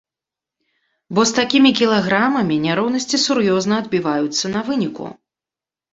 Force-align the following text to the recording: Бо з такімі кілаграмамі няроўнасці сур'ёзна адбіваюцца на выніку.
Бо 1.17 1.21
з 1.31 1.35
такімі 1.39 1.71
кілаграмамі 1.81 2.57
няроўнасці 2.65 3.17
сур'ёзна 3.27 3.75
адбіваюцца 3.85 4.45
на 4.55 4.59
выніку. 4.71 5.05